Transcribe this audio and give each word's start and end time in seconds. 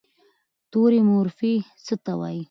توري 0.71 1.01
مورفي 1.09 1.53
څه 1.85 1.95
ته 2.03 2.13
وایي؟ 2.19 2.39